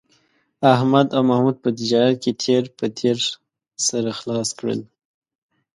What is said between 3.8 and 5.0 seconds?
سره خلاص کړل